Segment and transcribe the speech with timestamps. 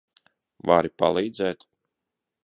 [0.69, 1.67] Vari palīdzēt?